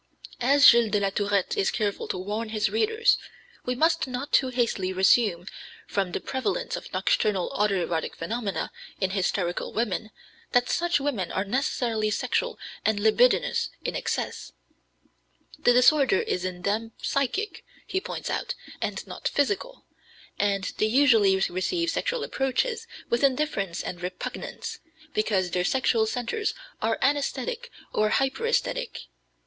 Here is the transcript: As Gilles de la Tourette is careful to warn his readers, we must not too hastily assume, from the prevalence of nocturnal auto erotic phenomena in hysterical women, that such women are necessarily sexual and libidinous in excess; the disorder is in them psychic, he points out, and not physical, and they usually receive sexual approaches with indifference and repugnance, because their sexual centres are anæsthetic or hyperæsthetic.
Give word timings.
As 0.39 0.67
Gilles 0.67 0.89
de 0.89 0.99
la 0.99 1.11
Tourette 1.11 1.55
is 1.55 1.69
careful 1.69 2.07
to 2.07 2.17
warn 2.17 2.49
his 2.49 2.71
readers, 2.71 3.19
we 3.67 3.75
must 3.75 4.07
not 4.07 4.31
too 4.31 4.47
hastily 4.47 4.89
assume, 4.89 5.45
from 5.85 6.11
the 6.11 6.19
prevalence 6.19 6.75
of 6.75 6.91
nocturnal 6.91 7.51
auto 7.53 7.83
erotic 7.83 8.15
phenomena 8.15 8.71
in 8.99 9.11
hysterical 9.11 9.71
women, 9.71 10.09
that 10.53 10.71
such 10.71 10.99
women 10.99 11.31
are 11.31 11.45
necessarily 11.45 12.09
sexual 12.09 12.57
and 12.83 12.99
libidinous 12.99 13.69
in 13.85 13.95
excess; 13.95 14.53
the 15.59 15.71
disorder 15.71 16.19
is 16.21 16.45
in 16.45 16.63
them 16.63 16.93
psychic, 17.03 17.63
he 17.85 18.01
points 18.01 18.31
out, 18.31 18.55
and 18.81 19.05
not 19.05 19.27
physical, 19.27 19.85
and 20.39 20.73
they 20.79 20.87
usually 20.87 21.35
receive 21.47 21.91
sexual 21.91 22.23
approaches 22.23 22.87
with 23.11 23.23
indifference 23.23 23.83
and 23.83 24.01
repugnance, 24.01 24.79
because 25.13 25.51
their 25.51 25.63
sexual 25.63 26.07
centres 26.07 26.55
are 26.81 26.97
anæsthetic 27.03 27.67
or 27.93 28.09
hyperæsthetic. 28.09 29.01